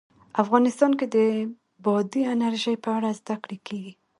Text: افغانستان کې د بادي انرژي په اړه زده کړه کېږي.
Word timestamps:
افغانستان 0.43 0.91
کې 0.99 1.05
د 1.15 1.17
بادي 1.83 2.21
انرژي 2.33 2.75
په 2.83 2.89
اړه 2.97 3.09
زده 3.19 3.35
کړه 3.43 3.57
کېږي. 3.67 3.93